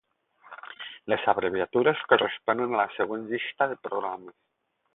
[1.13, 4.37] Les abreviatures corresponen a la següent llista de programes.